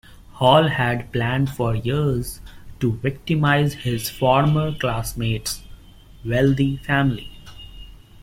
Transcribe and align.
Hall 0.31 0.67
had 0.67 1.11
planned 1.13 1.51
for 1.51 1.75
years 1.75 2.41
to 2.79 2.93
victimize 2.93 3.75
his 3.75 4.09
former 4.09 4.71
classmate's 4.73 5.61
wealthy 6.25 6.77
family. 6.77 7.29